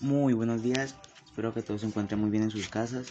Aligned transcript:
Muy 0.00 0.32
buenos 0.32 0.62
días, 0.62 0.94
espero 1.26 1.52
que 1.52 1.60
todos 1.60 1.82
se 1.82 1.86
encuentren 1.86 2.18
muy 2.18 2.30
bien 2.30 2.44
en 2.44 2.50
sus 2.50 2.68
casas. 2.68 3.08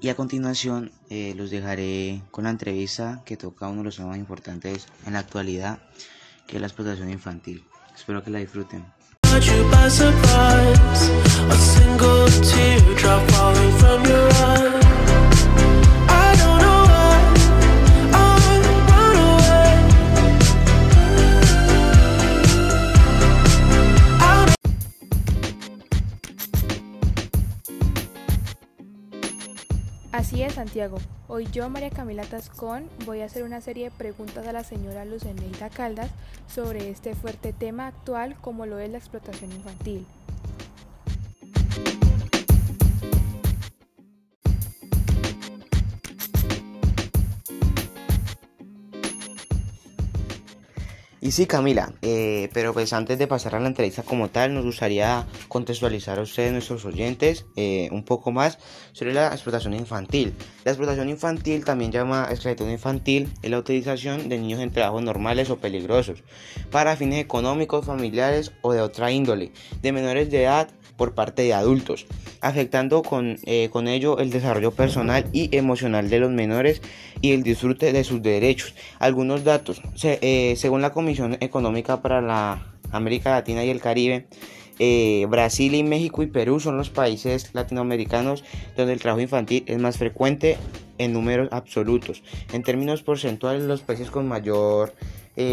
Y 0.00 0.10
a 0.10 0.14
continuación 0.14 0.92
eh, 1.10 1.34
los 1.36 1.50
dejaré 1.50 2.22
con 2.30 2.44
la 2.44 2.50
entrevista 2.50 3.22
que 3.24 3.36
toca 3.36 3.66
uno 3.66 3.78
de 3.78 3.84
los 3.86 3.96
temas 3.96 4.16
importantes 4.16 4.86
en 5.06 5.14
la 5.14 5.18
actualidad, 5.18 5.80
que 6.46 6.56
es 6.56 6.60
la 6.60 6.68
explotación 6.68 7.10
infantil. 7.10 7.64
Espero 7.96 8.22
que 8.22 8.30
la 8.30 8.38
disfruten. 8.38 8.84
Así 30.10 30.42
es, 30.42 30.54
Santiago. 30.54 30.96
Hoy 31.28 31.46
yo, 31.52 31.68
María 31.68 31.90
Camila 31.90 32.24
Tascón, 32.24 32.88
voy 33.04 33.20
a 33.20 33.26
hacer 33.26 33.42
una 33.42 33.60
serie 33.60 33.84
de 33.84 33.90
preguntas 33.90 34.46
a 34.46 34.52
la 34.52 34.64
señora 34.64 35.04
Luceneida 35.04 35.68
Caldas 35.68 36.10
sobre 36.48 36.88
este 36.88 37.14
fuerte 37.14 37.52
tema 37.52 37.88
actual 37.88 38.34
como 38.40 38.64
lo 38.64 38.78
es 38.78 38.90
la 38.90 38.96
explotación 38.96 39.52
infantil. 39.52 40.06
Y 51.28 51.30
sí, 51.30 51.44
Camila, 51.44 51.92
eh, 52.00 52.48
pero 52.54 52.72
pues 52.72 52.94
antes 52.94 53.18
de 53.18 53.26
pasar 53.26 53.54
a 53.54 53.60
la 53.60 53.68
entrevista 53.68 54.02
como 54.02 54.30
tal, 54.30 54.54
nos 54.54 54.64
gustaría 54.64 55.26
contextualizar 55.48 56.18
a 56.18 56.22
ustedes, 56.22 56.52
nuestros 56.52 56.86
oyentes, 56.86 57.44
eh, 57.54 57.90
un 57.92 58.02
poco 58.02 58.32
más 58.32 58.58
sobre 58.92 59.12
la 59.12 59.28
explotación 59.28 59.74
infantil. 59.74 60.32
La 60.64 60.70
explotación 60.70 61.10
infantil, 61.10 61.66
también 61.66 61.92
llama 61.92 62.28
esclavitud 62.30 62.70
infantil, 62.70 63.30
es 63.42 63.50
la 63.50 63.58
utilización 63.58 64.30
de 64.30 64.38
niños 64.38 64.60
en 64.60 64.70
trabajos 64.70 65.02
normales 65.02 65.50
o 65.50 65.58
peligrosos, 65.58 66.24
para 66.70 66.96
fines 66.96 67.22
económicos, 67.22 67.84
familiares 67.84 68.52
o 68.62 68.72
de 68.72 68.80
otra 68.80 69.12
índole, 69.12 69.52
de 69.82 69.92
menores 69.92 70.30
de 70.30 70.44
edad 70.44 70.70
por 70.98 71.14
parte 71.14 71.42
de 71.42 71.54
adultos, 71.54 72.06
afectando 72.42 73.02
con, 73.02 73.38
eh, 73.44 73.70
con 73.70 73.88
ello 73.88 74.18
el 74.18 74.30
desarrollo 74.30 74.72
personal 74.72 75.24
y 75.32 75.56
emocional 75.56 76.10
de 76.10 76.18
los 76.18 76.30
menores 76.30 76.82
y 77.22 77.32
el 77.32 77.42
disfrute 77.42 77.92
de 77.92 78.04
sus 78.04 78.20
derechos. 78.20 78.74
Algunos 78.98 79.44
datos, 79.44 79.80
eh, 80.02 80.54
según 80.58 80.82
la 80.82 80.92
Comisión 80.92 81.38
Económica 81.40 82.02
para 82.02 82.20
la 82.20 82.74
América 82.90 83.30
Latina 83.30 83.64
y 83.64 83.70
el 83.70 83.80
Caribe, 83.80 84.26
eh, 84.80 85.26
Brasil 85.28 85.74
y 85.74 85.82
México 85.82 86.22
y 86.22 86.26
Perú 86.26 86.60
son 86.60 86.76
los 86.76 86.90
países 86.90 87.50
latinoamericanos 87.52 88.44
donde 88.76 88.92
el 88.92 89.00
trabajo 89.00 89.20
infantil 89.20 89.64
es 89.66 89.78
más 89.78 89.98
frecuente 89.98 90.56
en 90.98 91.12
números 91.12 91.48
absolutos. 91.52 92.22
En 92.52 92.62
términos 92.62 93.02
porcentuales, 93.02 93.62
los 93.62 93.82
países 93.82 94.10
con 94.10 94.26
mayor 94.26 94.94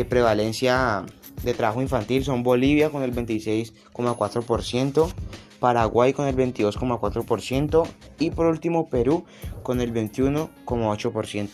prevalencia 0.10 1.06
de 1.44 1.54
trabajo 1.54 1.82
infantil 1.82 2.24
son 2.24 2.44
Bolivia 2.44 2.90
con 2.90 3.04
el 3.04 3.14
26,4%, 3.14 5.14
Paraguay 5.60 6.14
con 6.14 6.28
el 6.28 6.36
22,4% 6.36 7.88
y 8.20 8.32
por 8.32 8.48
último 8.48 8.90
Perú 8.90 9.26
con 9.64 9.82
el 9.82 9.94
21,8%. 9.94 11.50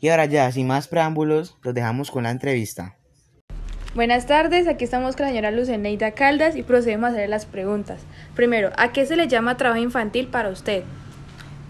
Y 0.00 0.08
ahora 0.08 0.24
ya, 0.24 0.50
sin 0.50 0.66
más 0.66 0.88
preámbulos, 0.88 1.56
los 1.62 1.74
dejamos 1.74 2.10
con 2.10 2.24
la 2.24 2.30
entrevista. 2.30 2.96
Buenas 3.94 4.26
tardes, 4.26 4.66
aquí 4.66 4.84
estamos 4.84 5.16
con 5.16 5.26
la 5.26 5.32
señora 5.32 5.50
Luceneida 5.50 6.12
Caldas 6.12 6.56
y 6.56 6.62
procedemos 6.62 7.10
a 7.10 7.12
hacer 7.12 7.28
las 7.28 7.46
preguntas. 7.46 8.00
Primero, 8.34 8.70
¿a 8.78 8.90
qué 8.90 9.06
se 9.06 9.16
le 9.16 9.28
llama 9.28 9.58
trabajo 9.58 9.80
infantil 9.80 10.28
para 10.28 10.48
usted? 10.48 10.82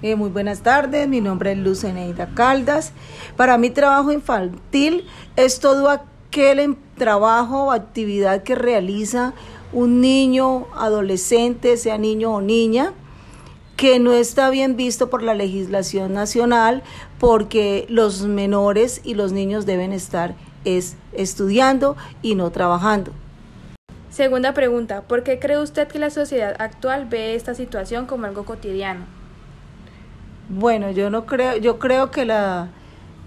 Eh, 0.03 0.17
muy 0.17 0.31
buenas 0.31 0.63
tardes, 0.63 1.07
mi 1.07 1.21
nombre 1.21 1.53
es 1.53 1.59
Luceneida 1.59 2.31
Caldas. 2.35 2.93
Para 3.37 3.57
mí 3.57 3.71
trabajo 3.71 4.11
infantil 4.11 5.07
es 5.37 5.61
todo 5.61 5.89
aquel 5.91 6.59
em, 6.59 6.77
trabajo 6.97 7.67
o 7.67 7.71
actividad 7.71 8.43
que 8.43 8.57
realiza 8.57 9.33
un 9.73 10.01
niño, 10.01 10.67
adolescente, 10.75 11.77
sea 11.77 11.99
niño 11.99 12.33
o 12.33 12.41
niña, 12.41 12.95
que 13.77 14.01
no 14.01 14.13
está 14.13 14.51
bien 14.51 14.77
visto 14.77 15.09
por 15.09 15.23
la 15.23 15.35
legislación 15.35 16.13
nacional 16.13 16.83
porque 17.21 17.87
los 17.89 18.23
menores 18.23 19.03
y 19.05 19.15
los 19.15 19.31
niños 19.31 19.67
deben 19.67 19.93
estar 19.93 20.35
es, 20.65 20.97
estudiando 21.13 21.97
y 22.23 22.35
no 22.35 22.51
trabajando. 22.51 23.13
Segunda 24.11 24.53
pregunta, 24.53 25.03
¿por 25.03 25.23
qué 25.23 25.39
cree 25.39 25.59
usted 25.59 25.87
que 25.87 26.01
la 26.01 26.11
sociedad 26.11 26.57
actual 26.59 27.07
ve 27.09 27.37
esta 27.37 27.55
situación 27.55 28.07
como 28.07 28.27
algo 28.27 28.45
cotidiano? 28.45 29.22
Bueno, 30.49 30.91
yo 30.91 31.09
no 31.11 31.25
creo, 31.27 31.57
yo 31.57 31.79
creo 31.79 32.11
que 32.11 32.25
la, 32.25 32.69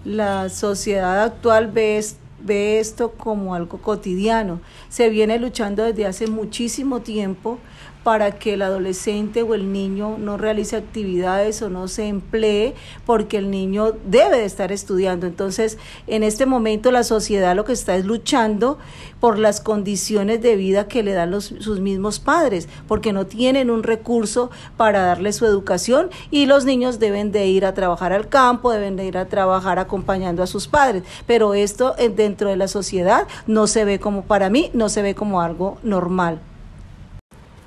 la 0.03 0.49
sociedad 0.49 1.23
actual 1.23 1.67
ve, 1.67 2.03
ve 2.39 2.79
esto 2.79 3.11
como 3.11 3.55
algo 3.55 3.79
cotidiano. 3.79 4.59
Se 4.89 5.09
viene 5.09 5.39
luchando 5.39 5.83
desde 5.83 6.05
hace 6.05 6.27
muchísimo 6.27 7.01
tiempo 7.01 7.57
para 8.05 8.33
que 8.33 8.53
el 8.53 8.61
adolescente 8.61 9.41
o 9.41 9.55
el 9.55 9.73
niño 9.73 10.19
no 10.19 10.38
realice 10.38 10.75
actividades 10.75 11.63
o 11.63 11.71
no 11.71 11.88
se 11.88 12.07
emplee 12.07 12.75
porque 13.03 13.39
el 13.39 13.49
niño 13.49 13.93
debe 14.05 14.38
de 14.38 14.45
estar 14.45 14.71
estudiando. 14.71 15.25
Entonces, 15.25 15.79
en 16.05 16.21
este 16.21 16.45
momento 16.45 16.91
la 16.91 17.03
sociedad 17.03 17.55
lo 17.55 17.66
que 17.66 17.73
está 17.73 17.95
es 17.95 18.05
luchando 18.05 18.77
por 19.19 19.39
las 19.39 19.59
condiciones 19.59 20.39
de 20.43 20.55
vida 20.55 20.88
que 20.88 21.01
le 21.01 21.13
dan 21.13 21.31
los, 21.31 21.45
sus 21.45 21.79
mismos 21.79 22.19
padres, 22.19 22.69
porque 22.88 23.11
no 23.11 23.25
tienen 23.25 23.71
un 23.71 23.81
recurso 23.81 24.51
para 24.77 25.01
darle 25.01 25.33
su 25.33 25.47
educación 25.47 26.11
y 26.29 26.45
los 26.45 26.63
niños 26.63 26.99
deben 26.99 27.31
de 27.31 27.47
ir 27.47 27.66
a 27.66 27.73
trabajar 27.73 28.13
al 28.13 28.29
campo, 28.29 28.72
deben 28.72 28.97
de 28.97 29.05
ir 29.05 29.17
a 29.17 29.29
trabajar 29.29 29.79
acompañando 29.79 30.43
a 30.43 30.47
sus 30.47 30.67
padres. 30.67 31.01
Pero 31.25 31.55
esto 31.55 31.95
eh, 31.97 32.09
dentro 32.09 32.49
de 32.49 32.55
la 32.55 32.67
sociedad 32.67 33.27
no 33.47 33.66
se 33.66 33.83
ve 33.83 33.99
como, 33.99 34.25
para 34.25 34.51
mí, 34.51 34.69
no 34.75 34.89
se 34.89 35.01
ve 35.01 35.16
como 35.16 35.41
algo 35.41 35.79
normal. 35.81 36.39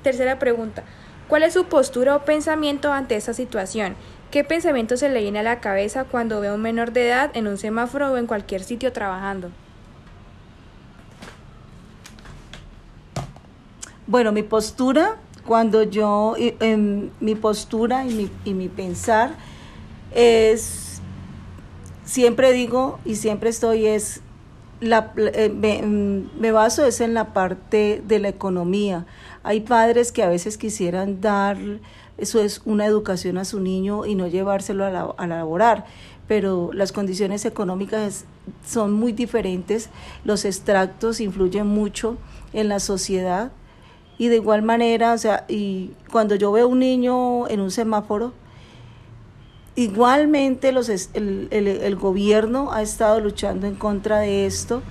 Tercera 0.09 0.39
pregunta. 0.39 0.81
¿Cuál 1.27 1.43
es 1.43 1.53
su 1.53 1.65
postura 1.65 2.15
o 2.15 2.25
pensamiento 2.25 2.91
ante 2.91 3.15
esta 3.15 3.35
situación? 3.35 3.93
¿Qué 4.31 4.43
pensamiento 4.43 4.97
se 4.97 5.07
le 5.07 5.21
viene 5.21 5.37
a 5.37 5.43
la 5.43 5.59
cabeza 5.59 6.05
cuando 6.05 6.41
ve 6.41 6.47
a 6.47 6.55
un 6.55 6.63
menor 6.63 6.93
de 6.93 7.09
edad 7.09 7.29
en 7.35 7.45
un 7.45 7.59
semáforo 7.59 8.11
o 8.13 8.17
en 8.17 8.25
cualquier 8.25 8.63
sitio 8.63 8.91
trabajando? 8.91 9.51
Bueno, 14.07 14.31
mi 14.31 14.41
postura, 14.41 15.17
cuando 15.45 15.83
yo, 15.83 16.33
en 16.39 17.11
mi 17.19 17.35
postura 17.35 18.03
y 18.07 18.53
mi 18.55 18.67
pensar 18.67 19.33
es, 20.15 21.01
siempre 22.03 22.51
digo 22.51 22.99
y 23.05 23.13
siempre 23.13 23.51
estoy 23.51 23.85
es 23.85 24.21
la, 24.81 25.13
eh, 25.17 25.49
mm, 25.49 26.39
me, 26.39 26.51
baso 26.51 26.85
es 26.85 27.01
en 27.01 27.13
la 27.13 27.33
parte 27.33 28.01
de 28.07 28.19
la 28.19 28.29
economía. 28.29 29.05
Hay 29.43 29.61
padres 29.61 30.11
que 30.11 30.23
a 30.23 30.29
veces 30.29 30.57
quisieran 30.57 31.21
dar, 31.21 31.57
eso 32.17 32.41
es 32.41 32.61
una 32.65 32.85
educación 32.85 33.37
a 33.37 33.45
su 33.45 33.59
niño 33.59 34.05
y 34.05 34.15
no 34.15 34.27
llevárselo 34.27 34.85
a, 34.85 34.89
la, 34.89 35.13
a 35.17 35.27
laborar, 35.27 35.85
pero 36.27 36.71
las 36.73 36.91
condiciones 36.91 37.45
económicas 37.45 38.25
son 38.65 38.93
muy 38.93 39.11
diferentes, 39.11 39.89
los 40.23 40.45
extractos 40.45 41.19
influyen 41.19 41.67
mucho 41.67 42.17
en 42.53 42.69
la 42.69 42.79
sociedad 42.79 43.51
y 44.17 44.27
de 44.27 44.35
igual 44.35 44.61
manera, 44.61 45.13
o 45.13 45.17
sea, 45.17 45.45
y 45.47 45.91
cuando 46.11 46.35
yo 46.35 46.51
veo 46.51 46.67
un 46.67 46.79
niño 46.79 47.47
en 47.47 47.61
un 47.61 47.71
semáforo, 47.71 48.33
Igualmente 49.75 50.71
los, 50.71 50.89
el, 50.89 51.47
el, 51.51 51.95
gobierno 51.95 52.71
ha 52.71 52.81
estado 52.81 53.19
luchando 53.19 53.67
en 53.67 53.75
contra 53.75 54.19
de 54.19 54.45
esto, 54.45 54.81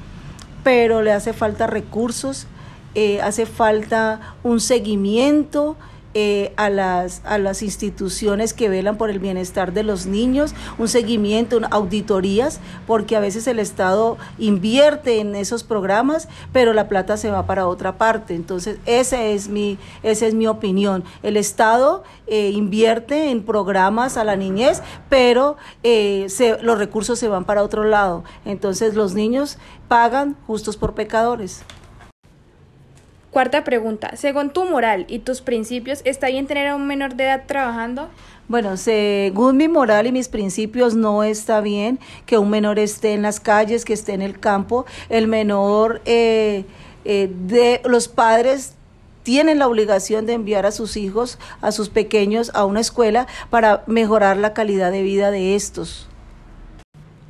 pero 0.64 1.02
le 1.02 1.12
hace 1.12 1.32
falta 1.32 1.66
recursos, 1.66 2.46
eh, 2.94 3.20
hace 3.20 3.44
falta 3.44 4.34
un 4.42 4.60
seguimiento 4.60 5.76
eh, 6.14 6.52
a, 6.56 6.70
las, 6.70 7.20
a 7.24 7.36
las 7.36 7.62
instituciones 7.62 8.54
que 8.54 8.68
velan 8.68 8.96
por 8.96 9.10
el 9.10 9.18
bienestar 9.18 9.72
de 9.72 9.82
los 9.82 10.06
niños, 10.06 10.54
un 10.78 10.88
seguimiento, 10.88 11.60
auditorías, 11.70 12.60
porque 12.86 13.14
a 13.14 13.20
veces 13.20 13.46
el 13.46 13.58
Estado 13.58 14.16
invierte 14.38 15.20
en 15.20 15.34
esos 15.34 15.64
programas, 15.64 16.28
pero 16.52 16.72
la 16.72 16.88
plata 16.88 17.16
se 17.16 17.30
va 17.30 17.46
para 17.46 17.66
otra 17.68 17.98
parte. 17.98 18.34
Entonces, 18.34 18.78
esa 18.86 19.22
es 19.22 19.48
mi, 19.48 19.78
esa 20.02 20.26
es 20.26 20.34
mi 20.34 20.46
opinión. 20.46 21.04
El 21.22 21.36
Estado 21.36 22.02
eh, 22.26 22.50
invierte 22.50 23.30
en 23.30 23.42
programas 23.42 24.16
a 24.16 24.24
la 24.24 24.36
niñez, 24.36 24.82
pero 25.08 25.56
eh, 25.82 26.26
los 26.62 26.78
recursos 26.78 27.18
se 27.18 27.28
van 27.28 27.44
para 27.44 27.62
otro 27.62 27.84
lado. 27.84 28.24
Entonces, 28.44 28.94
los 28.94 29.14
niños 29.14 29.58
pagan 29.88 30.36
justos 30.46 30.76
por 30.76 30.94
pecadores. 30.94 31.62
Cuarta 33.30 33.62
pregunta, 33.62 34.16
según 34.16 34.50
tu 34.50 34.64
moral 34.64 35.04
y 35.06 35.18
tus 35.18 35.42
principios, 35.42 36.00
¿está 36.04 36.28
bien 36.28 36.46
tener 36.46 36.66
a 36.68 36.74
un 36.74 36.86
menor 36.86 37.14
de 37.14 37.24
edad 37.24 37.44
trabajando? 37.46 38.08
Bueno, 38.48 38.78
según 38.78 39.58
mi 39.58 39.68
moral 39.68 40.06
y 40.06 40.12
mis 40.12 40.28
principios, 40.28 40.94
no 40.94 41.22
está 41.22 41.60
bien 41.60 41.98
que 42.24 42.38
un 42.38 42.48
menor 42.48 42.78
esté 42.78 43.12
en 43.12 43.20
las 43.20 43.38
calles, 43.38 43.84
que 43.84 43.92
esté 43.92 44.14
en 44.14 44.22
el 44.22 44.40
campo. 44.40 44.86
El 45.10 45.28
menor 45.28 46.00
eh, 46.06 46.64
eh, 47.04 47.30
de 47.46 47.82
los 47.84 48.08
padres 48.08 48.72
tienen 49.24 49.58
la 49.58 49.68
obligación 49.68 50.24
de 50.24 50.32
enviar 50.32 50.64
a 50.64 50.72
sus 50.72 50.96
hijos, 50.96 51.38
a 51.60 51.70
sus 51.70 51.90
pequeños, 51.90 52.50
a 52.54 52.64
una 52.64 52.80
escuela 52.80 53.26
para 53.50 53.84
mejorar 53.86 54.38
la 54.38 54.54
calidad 54.54 54.90
de 54.90 55.02
vida 55.02 55.30
de 55.30 55.54
estos. 55.54 56.08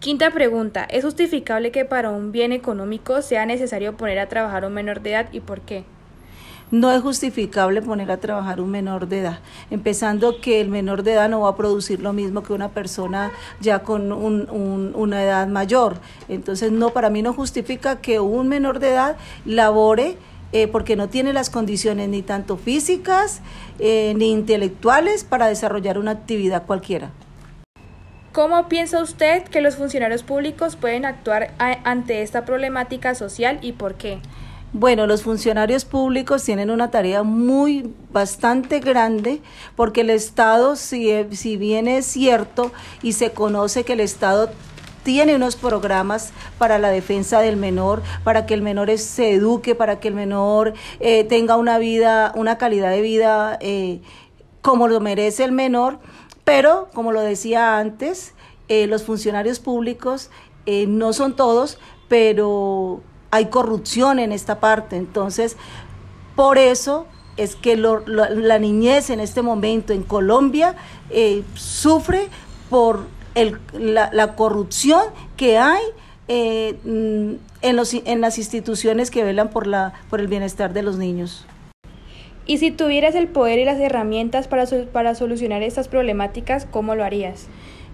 Quinta 0.00 0.31
pregunta, 0.31 0.85
¿es 0.85 1.05
justificable 1.05 1.73
que 1.73 1.85
para 1.85 2.11
un 2.11 2.31
bien 2.31 2.53
económico 2.53 3.21
sea 3.21 3.47
necesario 3.47 3.97
poner 3.97 4.21
a 4.21 4.29
trabajar 4.29 4.65
un 4.65 4.73
menor 4.73 5.00
de 5.00 5.11
edad 5.11 5.29
y 5.33 5.41
por 5.41 5.61
qué? 5.62 5.83
No 6.71 6.93
es 6.93 7.03
justificable 7.03 7.83
poner 7.83 8.12
a 8.12 8.19
trabajar 8.19 8.61
un 8.61 8.71
menor 8.71 9.09
de 9.09 9.19
edad, 9.19 9.41
empezando 9.73 10.41
que 10.41 10.61
el 10.61 10.69
menor 10.69 11.03
de 11.03 11.15
edad 11.15 11.29
no 11.29 11.41
va 11.41 11.49
a 11.49 11.56
producir 11.56 11.99
lo 12.00 12.12
mismo 12.12 12.45
que 12.45 12.53
una 12.53 12.69
persona 12.69 13.33
ya 13.61 13.81
con 13.81 14.12
una 14.12 15.25
edad 15.25 15.49
mayor. 15.49 15.97
Entonces, 16.29 16.71
no, 16.71 16.91
para 16.91 17.11
mí 17.11 17.23
no 17.23 17.33
justifica 17.33 18.01
que 18.01 18.21
un 18.21 18.47
menor 18.47 18.79
de 18.79 18.91
edad 18.91 19.17
labore 19.47 20.17
eh, 20.53 20.69
porque 20.69 20.94
no 20.94 21.09
tiene 21.09 21.33
las 21.33 21.51
condiciones 21.51 22.09
ni 22.09 22.23
tanto 22.23 22.56
físicas 22.56 23.41
eh, 23.81 24.15
ni 24.17 24.31
intelectuales 24.31 25.25
para 25.25 25.49
desarrollar 25.49 25.99
una 25.99 26.12
actividad 26.12 26.67
cualquiera. 26.67 27.11
¿Cómo 28.38 28.69
piensa 28.69 29.02
usted 29.02 29.43
que 29.43 29.61
los 29.61 29.75
funcionarios 29.75 30.23
públicos 30.23 30.76
pueden 30.76 31.05
actuar 31.06 31.55
ante 31.58 32.23
esta 32.23 32.44
problemática 32.44 33.17
social 33.17 33.58
y 33.62 33.73
por 33.73 33.96
qué? 33.96 34.20
Bueno, 34.73 35.08
los 35.08 35.25
funcionarios 35.25 35.85
públicos 35.85 36.44
tienen 36.44 36.70
una 36.70 36.88
tarea 36.88 37.25
muy 37.25 37.93
bastante 38.12 38.79
grande 38.79 39.43
porque 39.75 40.02
el 40.02 40.11
Estado, 40.11 40.76
si, 40.76 41.12
si 41.32 41.56
bien 41.56 41.88
es 41.88 42.06
cierto 42.06 42.70
y 43.02 43.14
se 43.14 43.32
conoce 43.32 43.82
que 43.82 43.94
el 43.94 44.00
Estado 44.00 44.50
tiene 45.02 45.34
unos 45.34 45.56
programas 45.56 46.31
para 46.58 46.79
la 46.79 46.91
defensa 46.91 47.41
del 47.41 47.56
menor, 47.56 48.05
para 48.23 48.46
que 48.46 48.55
el 48.55 48.62
menor 48.62 48.96
se 48.99 49.32
eduque, 49.32 49.75
para 49.75 49.99
que 49.99 50.06
el 50.06 50.14
menor 50.14 50.75
eh, 51.00 51.25
tenga 51.25 51.56
una 51.56 51.79
vida, 51.79 52.32
una 52.37 52.56
calidad 52.56 52.93
de 52.93 53.00
vida 53.00 53.58
eh, 53.61 54.00
como 54.62 54.87
lo 54.87 55.00
merece 55.00 55.43
el 55.43 55.50
menor, 55.50 55.99
pero 56.49 56.89
como 56.95 57.12
lo 57.12 57.21
decía 57.21 57.77
antes, 57.77 58.33
eh, 58.69 58.87
los 58.87 59.03
funcionarios 59.03 59.61
públicos 59.61 60.31
no 60.87 61.12
son 61.12 61.37
todos, 61.37 61.79
pero 62.09 63.03
hay 63.31 63.47
corrupción 63.47 64.19
en 64.19 64.33
esta 64.33 64.61
parte. 64.61 64.97
Entonces, 64.97 65.56
por 66.37 66.56
eso 66.56 67.06
es 67.37 67.55
que 67.55 67.77
la, 67.77 68.59
niñez 68.59 69.11
en 69.11 69.21
este 69.21 69.43
momento 69.43 69.93
en 69.93 70.03
Colombia 70.03 70.75
sufre 71.55 72.29
por 72.71 73.06
la, 73.73 74.35
corrupción 74.37 75.03
que 75.37 75.59
hay 75.59 75.83
eh, 76.29 76.79
mm, 76.85 77.35
en, 77.62 77.77
los, 77.77 77.94
en 77.94 78.21
las 78.21 78.39
instituciones 78.39 79.11
que 79.11 79.25
velan 79.25 79.51
por, 79.51 79.67
la, 79.67 79.93
por 80.11 80.21
el 80.21 80.29
bienestar 80.29 80.73
de 80.73 80.83
los 80.83 80.97
niños. 80.97 81.44
Y 82.49 82.56
si 82.56 82.71
tuvieras 82.71 83.15
el 83.15 83.29
poder 83.29 83.59
y 83.59 83.67
las 83.67 83.79
herramientas 83.79 84.49
para, 84.49 84.65
para 84.91 85.15
solucionar 85.15 85.62
estas 85.62 85.87
problemáticas, 85.87 86.67
¿cómo 86.71 86.95
lo 86.95 87.05
harías? 87.05 87.47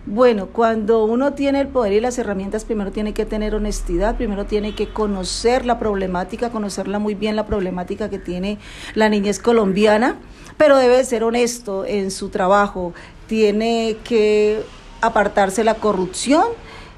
Bueno, 0.07 0.47
cuando 0.47 1.05
uno 1.07 1.33
tiene 1.33 1.61
el 1.61 1.67
poder 1.67 1.95
y 1.95 2.01
las 2.01 2.19
herramientas, 2.19 2.65
primero 2.65 2.93
tiene 2.93 3.15
que 3.15 3.27
tener 3.27 3.57
honestidad, 3.57 4.17
primero 4.17 4.45
tiene 4.45 4.77
que 4.77 4.89
conocer 4.89 5.67
la 5.67 5.81
problemática, 5.81 6.51
conocerla 6.51 7.01
muy 7.01 7.15
bien, 7.17 7.35
la 7.35 7.47
problemática 7.47 8.09
que 8.09 8.21
tiene 8.21 8.59
la 8.95 9.09
niñez 9.09 9.41
colombiana, 9.41 10.21
pero 10.57 10.77
debe 10.77 11.03
ser 11.03 11.25
honesto 11.25 11.85
en 11.85 12.13
su 12.13 12.29
trabajo, 12.29 12.95
tiene 13.27 13.97
que 14.05 14.63
apartarse 15.01 15.65
la 15.65 15.75
corrupción 15.75 16.45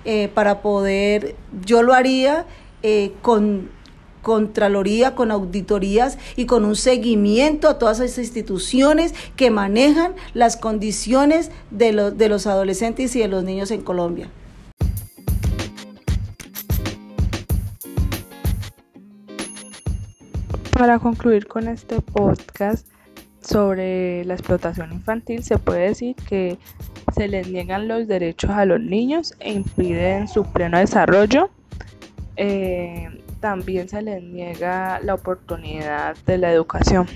eh, 0.05 0.29
para 0.29 0.61
poder, 0.61 1.37
yo 1.64 1.82
lo 1.82 1.94
haría 1.94 2.44
eh, 2.82 3.12
con 3.23 3.70
Contraloría, 4.26 5.14
con 5.14 5.31
auditorías 5.31 6.19
y 6.34 6.46
con 6.46 6.64
un 6.64 6.75
seguimiento 6.75 7.69
a 7.69 7.78
todas 7.78 8.00
esas 8.00 8.19
instituciones 8.19 9.14
que 9.37 9.52
manejan 9.52 10.17
las 10.34 10.56
condiciones 10.56 11.52
de, 11.70 11.93
los 11.93 12.19
de 12.19 12.28
los 12.28 12.49
adolescentes 12.49 13.14
y 13.14 13.20
de 13.20 13.28
los 13.28 13.44
niños 13.44 13.70
en 13.70 13.82
Colombia. 13.82 14.28
Para 20.73 20.99
concluir 20.99 21.46
con 21.46 21.69
este 21.69 22.00
podcast 22.00 22.84
sobre 23.40 24.25
la 24.25 24.34
explotación 24.34 24.93
infantil, 24.93 25.44
se 25.44 25.56
puede 25.58 25.90
decir 25.90 26.17
que 26.28 26.58
se 27.14 27.28
les 27.28 27.49
niegan 27.49 27.87
los 27.87 28.08
derechos 28.08 28.50
a 28.50 28.64
los 28.64 28.81
niños 28.81 29.34
e 29.38 29.52
impiden 29.52 30.26
su 30.26 30.43
pleno 30.43 30.81
desarrollo. 30.81 31.49
Eh, 32.37 33.23
también 33.41 33.88
se 33.88 34.03
les 34.03 34.23
niega 34.23 35.00
la 35.00 35.15
oportunidad 35.15 36.17
de 36.27 36.38
la 36.38 36.53
educación. 36.53 37.06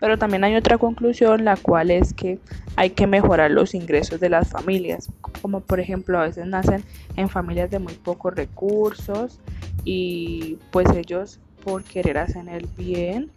Pero 0.00 0.18
también 0.18 0.42
hay 0.42 0.56
otra 0.56 0.78
conclusión, 0.78 1.44
la 1.44 1.56
cual 1.56 1.90
es 1.90 2.12
que 2.12 2.40
hay 2.74 2.90
que 2.90 3.06
mejorar 3.06 3.50
los 3.50 3.74
ingresos 3.74 4.18
de 4.18 4.28
las 4.28 4.50
familias, 4.50 5.08
como 5.20 5.60
por 5.60 5.78
ejemplo 5.78 6.18
a 6.18 6.24
veces 6.24 6.46
nacen 6.46 6.82
en 7.16 7.28
familias 7.28 7.70
de 7.70 7.78
muy 7.78 7.94
pocos 7.94 8.34
recursos 8.34 9.38
y 9.84 10.58
pues 10.70 10.90
ellos 10.90 11.38
por 11.64 11.84
querer 11.84 12.18
hacer 12.18 12.48
el 12.48 12.66
bien 12.76 13.30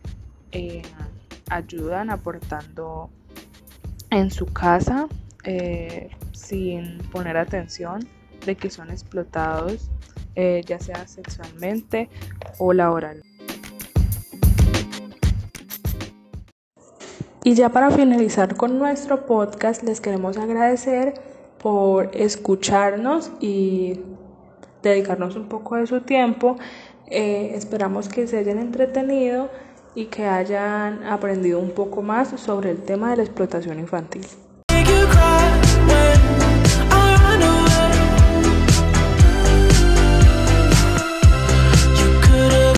eh, 0.51 0.81
ayudan 1.49 2.09
aportando 2.09 3.09
en 4.09 4.31
su 4.31 4.45
casa 4.45 5.07
eh, 5.43 6.09
sin 6.31 6.97
poner 7.11 7.37
atención 7.37 8.07
de 8.45 8.55
que 8.55 8.69
son 8.69 8.89
explotados 8.89 9.89
eh, 10.35 10.61
ya 10.65 10.79
sea 10.79 11.07
sexualmente 11.07 12.09
o 12.59 12.73
laboral. 12.73 13.21
Y 17.43 17.53
ya 17.53 17.69
para 17.69 17.91
finalizar 17.91 18.55
con 18.55 18.79
nuestro 18.79 19.27
podcast, 19.27 19.83
les 19.83 20.01
queremos 20.01 20.35
agradecer 20.37 21.13
por 21.59 22.09
escucharnos 22.15 23.31
y 23.39 23.99
dedicarnos 24.81 25.35
un 25.35 25.47
poco 25.47 25.75
de 25.75 25.85
su 25.85 26.01
tiempo. 26.01 26.57
Eh, 27.05 27.51
esperamos 27.53 28.09
que 28.09 28.25
se 28.25 28.39
hayan 28.39 28.57
entretenido 28.57 29.49
y 29.93 30.05
que 30.05 30.25
hayan 30.25 31.03
aprendido 31.03 31.59
un 31.59 31.69
poco 31.69 32.01
más 32.01 32.29
sobre 32.39 32.71
el 32.71 32.81
tema 32.81 33.11
de 33.11 33.17
la 33.17 33.23
explotación 33.23 33.79
infantil. 33.79 34.25